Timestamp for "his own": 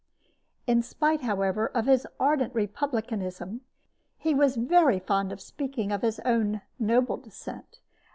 6.01-6.63